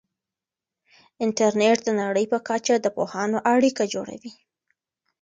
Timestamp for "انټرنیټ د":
1.23-1.89